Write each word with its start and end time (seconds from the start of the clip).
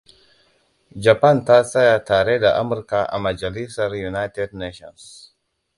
Japan 1.07 1.43
ta 1.45 1.63
tsaya 1.63 2.03
tare 2.05 2.39
da 2.39 2.55
Amurka 2.59 3.03
a 3.09 3.17
Majalisar 3.19 3.91
U. 3.91 4.09
N. 4.09 4.63